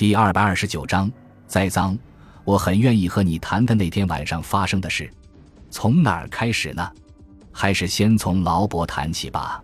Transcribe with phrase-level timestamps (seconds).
[0.00, 1.12] 第二百二十九章
[1.46, 1.94] 栽赃。
[2.42, 5.12] 我很愿意和你谈谈那天晚上发生的事。
[5.70, 6.90] 从哪儿开始呢？
[7.52, 9.62] 还是先从劳勃谈起吧。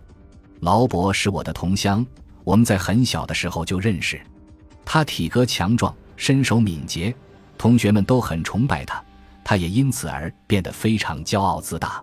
[0.59, 2.05] 劳勃是我的同乡，
[2.43, 4.21] 我们在很小的时候就认识。
[4.85, 7.11] 他体格强壮，身手敏捷，
[7.57, 9.03] 同学们都很崇拜他，
[9.43, 11.99] 他也因此而变得非常骄傲自大。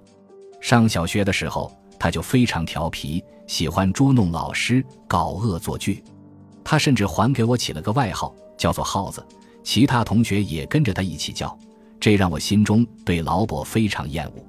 [0.61, 6.03] 上小学的时候，他就非常调皮，喜欢捉弄老师，搞恶作剧。
[6.65, 9.25] 他甚至还给我起了个外号，叫做“耗子”。
[9.63, 11.57] 其他同学也跟着他一起叫，
[12.01, 14.45] 这让我心中对劳勃非常厌恶。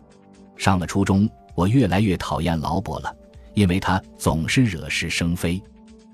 [0.57, 3.15] 上了初中，我越来越讨厌劳勃了，
[3.53, 5.61] 因为他总是惹是生非。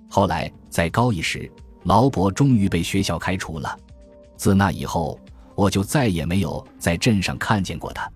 [0.08, 1.52] 后来在高一时，
[1.84, 3.75] 劳勃终于被学校开除了。
[4.38, 5.20] 自那以后，
[5.55, 8.11] 我就再也没有在镇上看见过他。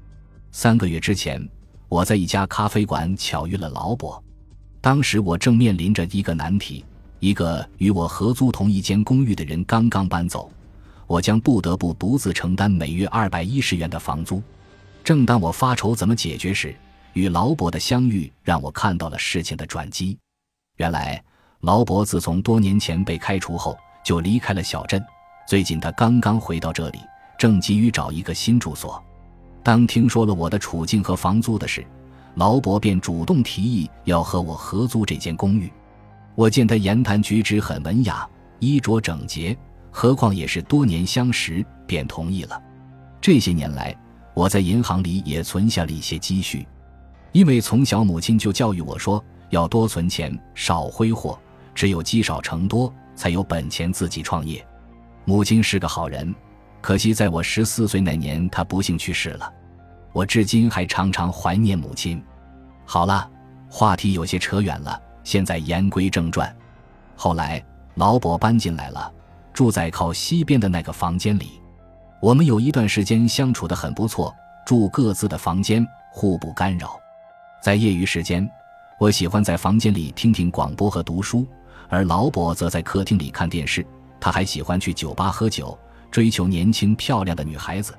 [0.52, 1.48] 三个月之前，
[1.90, 4.22] 我在一家咖啡馆巧遇了劳勃，
[4.82, 6.86] 当时我正面临着一个难题。
[7.26, 10.48] 一个与我合租同一间公寓的人刚刚搬走，
[11.08, 14.40] 我将不得不独自承担每月二百一十元的房租。
[15.04, 16.76] 正当我发愁怎么解决时，
[17.14, 20.16] 与劳勃的相遇让我看到了事情的转机。
[20.78, 21.20] 原来，
[21.62, 25.04] 劳勃自从多年前被开除后就离开了小镇，
[25.48, 27.00] 最近他刚刚回到这里，
[27.40, 29.04] 正急于找一个新住所。
[29.64, 31.84] 当听说了我的处境和房租的事，
[32.36, 35.72] 劳勃便主动提议要和我合租这间公寓。
[36.36, 38.28] 我见他言谈举止很文雅，
[38.60, 39.58] 衣着整洁，
[39.90, 42.62] 何况也是多年相识，便同意了。
[43.22, 43.96] 这些年来，
[44.34, 46.68] 我在银行里也存下了一些积蓄，
[47.32, 51.40] 因为从小母亲就教育我说要多存钱，少挥霍，
[51.74, 54.66] 只有积少成多，才有本钱自己创业。
[55.24, 56.36] 母亲是个好人，
[56.82, 59.52] 可惜在我十四岁那年，她不幸去世了。
[60.12, 62.22] 我至今还常常怀念母亲。
[62.86, 63.30] 好了，
[63.70, 65.02] 话题有些扯远了。
[65.26, 66.56] 现在言归正传，
[67.18, 67.62] 后来
[67.96, 69.12] 老伯搬进来了，
[69.52, 71.60] 住在靠西边的那个房间里。
[72.22, 74.34] 我们有一段时间相处的很不错，
[74.66, 76.98] 住各自的房间，互不干扰。
[77.62, 78.48] 在业余时间，
[79.00, 81.46] 我喜欢在房间里听听广播和读书，
[81.90, 83.86] 而老伯则在客厅里看电视。
[84.20, 85.78] 他还喜欢去酒吧喝酒，
[86.10, 87.98] 追求年轻漂亮的女孩子。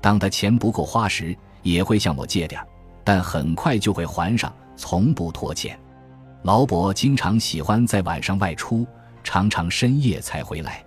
[0.00, 2.62] 当他钱不够花时，也会向我借点
[3.02, 5.78] 但很快就会还上，从不拖欠。
[6.42, 8.86] 劳勃经常喜欢在晚上外出，
[9.22, 10.84] 常常深夜才回来。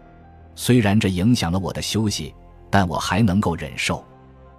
[0.56, 2.34] 虽然这影响了我的休息，
[2.70, 4.04] 但我还能够忍受。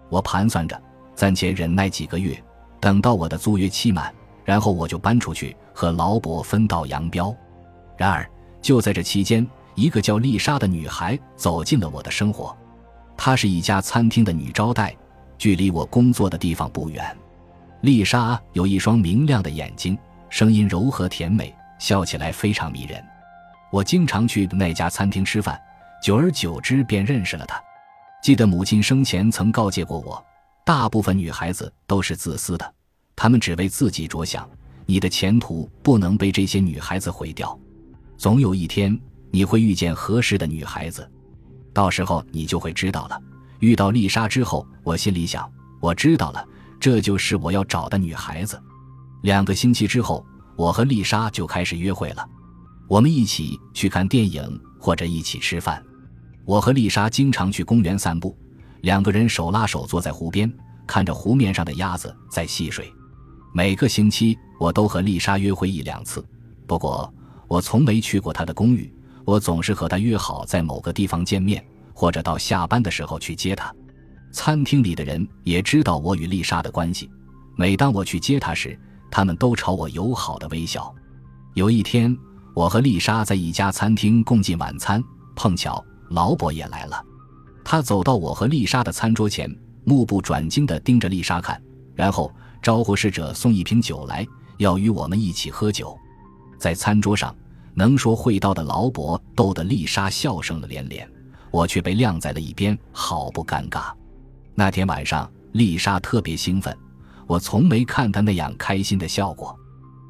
[0.09, 0.81] 我盘算着
[1.15, 2.41] 暂且忍耐几个月，
[2.81, 4.13] 等到我的租约期满，
[4.45, 7.35] 然后我就搬出去和劳勃分道扬镳。
[7.97, 8.29] 然而，
[8.61, 12.57] 就在这期间，一个叫丽莎的女孩走进了我的生活。
[13.17, 14.95] 她是一家餐厅的女招待，
[15.39, 17.17] 距离我工作的地方不远。
[17.81, 19.97] 丽莎有一双明亮的眼睛。
[20.33, 23.05] 声音柔和甜美，笑起来非常迷人。
[23.71, 25.61] 我经常去那家餐厅吃饭，
[26.03, 27.63] 久而久之便认识了她。
[28.23, 30.25] 记得母亲生前曾告诫过我，
[30.65, 32.75] 大部分女孩子都是自私的，
[33.15, 34.49] 她们只为自己着想。
[34.87, 37.57] 你的前途不能被这些女孩子毁掉。
[38.17, 38.99] 总有一天
[39.31, 41.07] 你会遇见合适的女孩子，
[41.75, 43.21] 到时候你就会知道了。
[43.59, 45.47] 遇到丽莎之后，我心里想，
[45.79, 46.43] 我知道了，
[46.81, 48.59] 这就是我要找的女孩子。
[49.23, 50.25] 两个星期之后，
[50.57, 52.29] 我和丽莎就开始约会了。
[52.89, 55.83] 我们一起去看电影，或者一起吃饭。
[56.45, 58.37] 我和丽莎经常去公园散步，
[58.81, 60.53] 两个人手拉手坐在湖边，
[60.89, 62.93] 看着湖面上的鸭子在戏水。
[63.55, 66.25] 每个星期我都和丽莎约会一两次，
[66.67, 67.13] 不过
[67.47, 68.93] 我从没去过她的公寓。
[69.25, 73.73] 我总是和她约好在某个地方见面，或者到下班的时候去接她。
[74.33, 77.09] 餐厅里的人也知道我与丽莎的关系。
[77.55, 78.77] 每当我去接她时，
[79.13, 80.93] 他们都朝我友好的微笑。
[81.53, 82.17] 有一天，
[82.55, 85.05] 我和丽莎在一家餐厅共进晚餐，
[85.37, 87.05] 碰巧劳勃也来了。
[87.63, 91.63] 他走到我和丽莎的餐桌前，目不转睛地盯着丽莎看，
[91.95, 95.95] 然后招呼侍者送一瓶酒来，要与我们一起喝酒。
[96.59, 97.37] 在餐桌上，
[97.75, 101.07] 能说会道的劳勃逗得丽莎笑声了连连，
[101.51, 103.93] 我却被晾在了一边，好不尴尬。
[104.55, 106.75] 那天晚上，丽莎特别兴奋。
[107.33, 109.59] 我从没看他那样开心的笑过。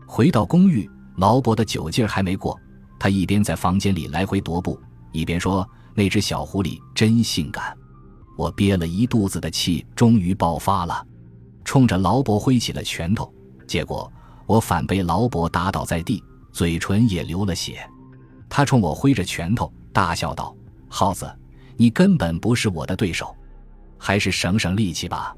[0.08, 2.58] 回到公寓，劳勃的酒劲儿还没过，
[2.98, 4.76] 他一边在房间里来回踱步，
[5.12, 5.64] 一边说
[5.94, 7.76] ：“那只小狐狸真性感。”
[8.36, 11.06] 我憋了一肚子的气，终于爆发了，
[11.64, 13.32] 冲着劳勃挥起了拳头，
[13.68, 14.12] 结果
[14.44, 16.20] 我反被劳勃打倒在地，
[16.50, 17.88] 嘴唇也流了血。
[18.48, 20.52] 他冲我挥着拳头，大笑道
[20.90, 21.32] ：“耗子，
[21.76, 23.32] 你根本不是我的对手，
[23.96, 25.32] 还是省省力气吧。”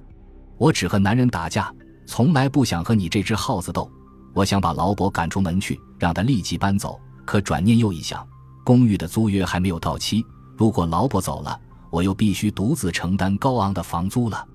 [0.57, 1.73] 我只和男人打架，
[2.07, 3.91] 从来不想和你这只耗子斗。
[4.33, 7.01] 我想把劳勃赶出门去，让他立即搬走。
[7.25, 8.27] 可转念又一想，
[8.65, 10.25] 公寓的租约还没有到期，
[10.57, 11.59] 如果劳勃走了，
[11.91, 14.47] 我又必须独自承担高昂的房租了。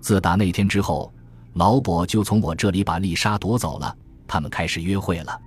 [0.00, 1.12] 自打那天之后，
[1.54, 3.94] 劳勃就从我这里把丽莎夺走了，
[4.26, 5.38] 他们开始约会了。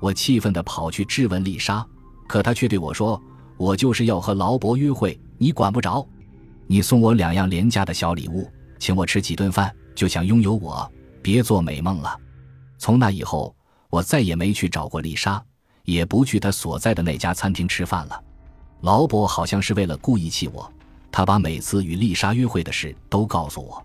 [0.00, 1.84] 我气愤地跑去质问丽莎，
[2.26, 3.20] 可她却对我说
[3.58, 6.06] ：“我就是要和劳勃约会，你管不着。
[6.66, 8.48] 你送我两样廉价的小礼物，
[8.78, 10.90] 请我吃几顿饭，就想拥有我，
[11.22, 12.18] 别做美梦了。”
[12.78, 13.54] 从那以后，
[13.90, 15.42] 我再也没去找过丽莎，
[15.84, 18.22] 也不去她所在的那家餐厅吃饭了。
[18.82, 20.72] 劳勃好像是为了故意气我，
[21.10, 23.84] 他把每次与丽莎约会的事都告诉我。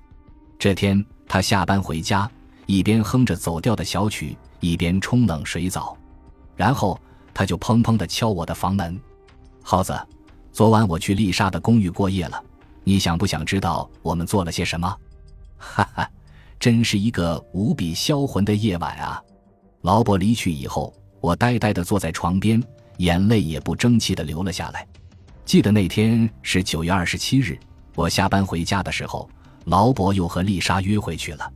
[0.59, 2.29] 这天，他下班回家，
[2.67, 5.97] 一边哼着走调的小曲，一边冲冷水澡。
[6.55, 6.99] 然后
[7.33, 9.01] 他就砰砰地敲我的房门，
[9.63, 9.99] 耗子，
[10.51, 12.43] 昨晚我去丽莎的公寓过夜了，
[12.83, 14.97] 你想不想知道我们做了些什么？
[15.57, 16.09] 哈哈，
[16.59, 19.21] 真是一个无比销魂的夜晚啊！
[19.81, 22.61] 劳勃离去以后，我呆呆地坐在床边，
[22.97, 24.85] 眼泪也不争气地流了下来。
[25.45, 27.57] 记得那天是九月二十七日，
[27.95, 29.29] 我下班回家的时候，
[29.65, 31.51] 劳勃又和丽莎约会去了。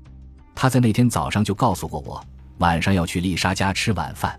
[0.56, 2.24] 他在那天早上就告诉过我，
[2.60, 4.38] 晚上要去丽莎家吃晚饭。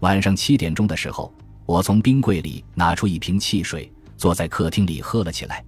[0.00, 1.32] 晚上七点钟的时候，
[1.66, 5.64] 我从冰柜里拿出一瓶汽水，坐在客厅里喝了起来。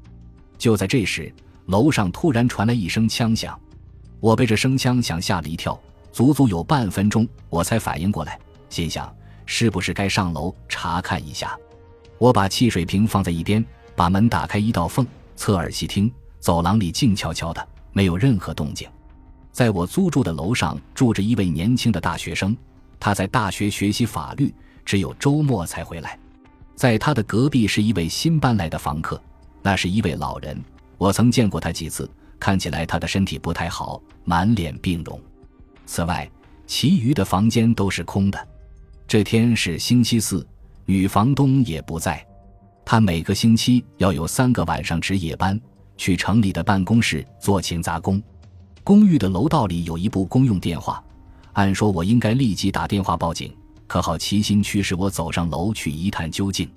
[0.61, 1.33] 就在这时，
[1.67, 3.59] 楼上突然传来一声枪响，
[4.21, 5.81] 我被这声枪响吓了一跳，
[6.13, 9.13] 足足有半分钟我才反应过来，心想
[9.47, 11.57] 是不是该上楼查看一下？
[12.19, 13.65] 我把汽水瓶放在一边，
[13.97, 18.87] 把门打开一道缝，侧耳细听，走廊里静悄悄的，没有任何动静。
[19.51, 22.55] 在我租住的楼上住着一位年轻的大学生。
[23.01, 24.55] 他在大学学习法律，
[24.85, 26.19] 只有周末才回来。
[26.77, 29.19] 在他的隔壁是一位新搬来的房客，
[29.63, 30.59] 那是一位老人。
[30.99, 35.21] 我曾见过他几次，看起来他的身体不太好，满脸病容。
[35.87, 36.31] 此外，
[36.67, 38.49] 其余的房间都是空的。
[39.09, 40.47] 这天是星期四，
[40.85, 42.25] 女房东也不在。
[42.85, 45.61] 他每个星期要有三个晚上值夜班，
[45.97, 48.23] 去城里的办公室做勤杂工。
[48.85, 51.03] 公寓的楼道里有一部公用电话。
[51.53, 53.55] 按说，我应该立即打电话报警，
[53.87, 56.69] 可好奇心驱使我走上楼去一探究竟。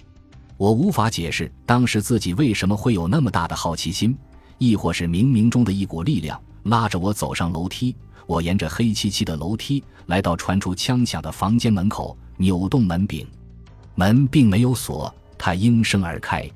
[0.57, 4.17] 我无法解释当时自己为什么会有那么大的好奇心，
[4.57, 7.95] 亦或是冥冥中的一股力量拉着我走上楼梯。
[8.25, 13.27] 我沿着黑漆漆的楼梯来到传出枪响的房间门口，扭动门柄，
[13.95, 16.49] 门并没有锁，它应声而开。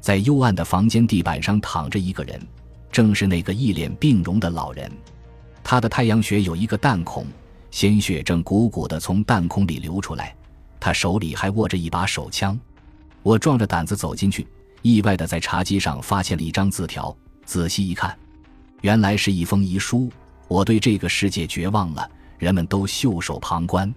[0.00, 2.40] 在幽暗的房间地板上躺着一个人，
[2.90, 4.90] 正是那个一脸病容的老人。
[5.62, 7.26] 他的太阳穴有一个弹孔。
[7.70, 10.36] 鲜血正鼓鼓地从弹孔里流出来，
[10.78, 12.58] 他手里还握着一把手枪。
[13.24, 14.46] 我壮着胆子走进去，
[14.82, 17.16] 意外地在茶几上发现了一张字条。
[17.46, 18.16] 仔细一看，
[18.82, 20.10] 原来是一封遗书。
[20.46, 23.92] 我对这个世界绝望了，人们都袖手旁观。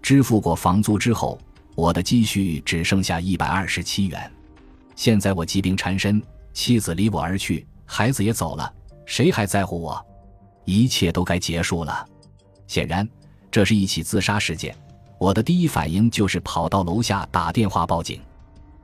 [0.00, 1.36] 支付过房租之后，
[1.74, 4.30] 我的积蓄只剩下一百二十七元。
[4.94, 8.72] 现在我疾病缠身，妻子离我而去，孩子也走了，
[9.04, 10.00] 谁还在乎我？
[10.64, 12.06] 一切都该结束了。
[12.68, 13.06] 显然，
[13.50, 14.72] 这是一起自杀事件。
[15.18, 18.20] 我的第一反应就是跑到楼下打电话报警。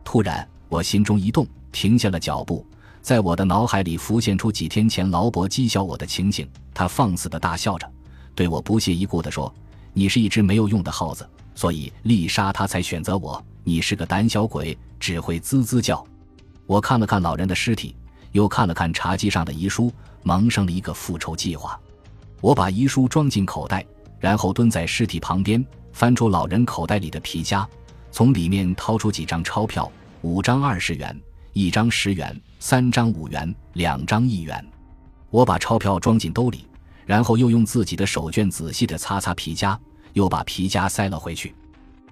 [0.06, 2.64] 突然，我心中一动，停下了脚步。
[3.02, 6.48] 在我的脑海里浮现出几天前劳勃讥笑我的情景。
[6.72, 7.90] 他放肆地大笑着，
[8.32, 9.52] 对我不屑一顾地说
[9.92, 13.44] ：“你是一只没有用的耗子，所以丽莎她才选择我。
[13.64, 16.06] 你是个胆小鬼，只会滋滋叫。”
[16.66, 17.96] 我看了看老人的尸体，
[18.30, 21.78] 又看了看茶几上的遗书，萌生了一个复仇计划。
[22.40, 23.84] 我把遗书装进口袋，
[24.20, 27.68] 然后蹲在尸体旁边，翻出老人口袋里的皮夹，
[28.16, 29.92] 从里面掏出几张钞票：
[30.22, 31.14] 五张二十元，
[31.52, 34.66] 一张十元，三张五元，两张一元。
[35.28, 36.66] 我把钞票装进兜里，
[37.04, 39.78] 然后又用自己的手绢仔细地擦擦皮夹，
[40.14, 41.54] 又把皮夹塞了回去。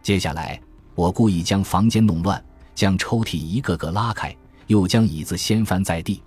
[0.02, 0.60] 接下来，
[0.94, 2.44] 我故意将房间弄乱，
[2.74, 6.22] 将抽屉一个个拉开，又将椅子掀翻在地，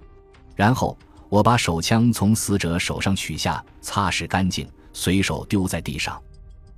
[0.55, 0.97] 然后。
[1.29, 6.19] 我把手枪从死者手上取下，擦拭干净，随手丢在地上。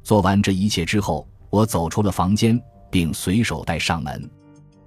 [0.04, 4.30] 做完这一切之后，我走出了房间，并随手带上门。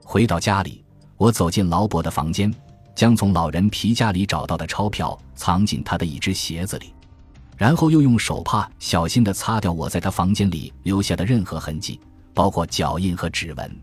[0.04, 0.84] 回到家里，
[1.16, 2.52] 我走进劳勃的房间，
[2.94, 6.92] 将从老人皮夹里找到的钞票藏进他的一只鞋子里，
[7.56, 12.00] 然后又用手帕小心地擦掉我在他房间里留下的任何痕迹，
[12.34, 13.76] 包括脚印和指纹。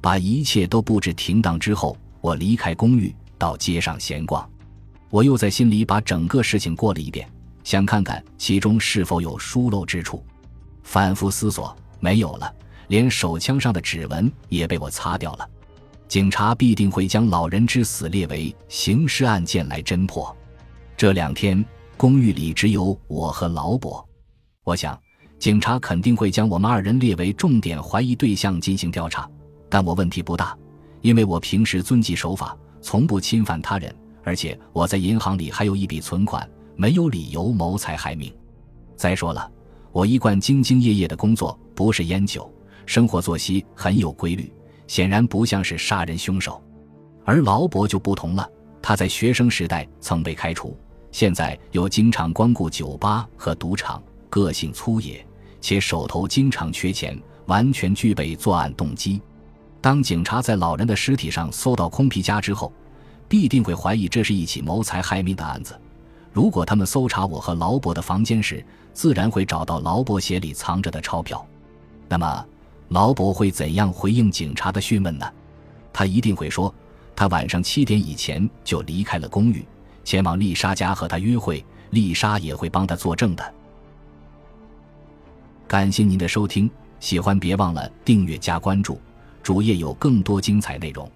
[0.00, 4.48] 把一切都布置停当之后，我离开公寓，到街上闲逛。
[5.10, 7.28] 我又在心里把整个事情过了一遍，
[7.64, 10.24] 想看看其中是否有疏漏之处。
[10.82, 12.52] 反复思索，没有了，
[12.90, 15.48] 连手枪上的指纹也被我擦掉了。
[16.08, 20.36] 警察必定会将老人之死列为刑事案件来侦破。
[20.96, 21.64] 这两天，
[21.96, 24.04] 公寓里只有我和劳伯。
[24.64, 25.00] 我想，
[25.38, 29.30] 警察肯定会将我们二人列为重点怀疑对象进行调查。
[29.68, 30.58] 但我问题不大，
[31.00, 33.94] 因为我平时遵纪守法，从不侵犯他人，
[34.24, 36.44] 而且我在银行里还有一笔存款，
[36.74, 38.34] 没有理由谋财害命。
[38.96, 39.48] 再说了，
[39.92, 42.52] 我一贯兢兢业业的工作，不是烟酒，
[42.86, 44.52] 生活作息很有规律，
[44.86, 46.62] 显然不像是杀人凶手。
[47.24, 48.48] 而劳勃就不同了，
[48.82, 50.76] 他在学生时代曾被开除，
[51.12, 55.24] 现在又经常光顾酒吧和赌场，个性粗野，
[55.60, 59.20] 且手头经常缺钱，完全具备作案动机。
[59.80, 62.72] 当警察在老人的尸体上搜到空皮夹之后，
[63.28, 65.78] 必定会怀疑这是一起谋财害命的案子。
[66.32, 71.46] 如果他们搜查我和劳勃的房间时，自然会找到劳勃鞋里藏着的钞票。
[72.08, 72.44] 那么，
[72.90, 75.26] 劳勃会怎样回应警察的讯问呢？
[75.92, 76.72] 他一定会说，
[77.16, 79.64] 他晚上七点以前就离开了公寓，
[80.04, 81.64] 前往丽莎家和她约会。
[81.90, 83.54] 丽莎也会帮他作证的。
[85.66, 86.70] 感谢您的收听，
[87.00, 89.00] 喜欢别忘了订阅加关注，
[89.42, 91.10] 主页有更多精彩内容。